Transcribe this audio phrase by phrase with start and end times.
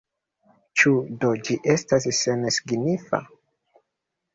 [0.81, 0.93] Ĉu
[1.25, 3.25] do ĝi estas sensignifa?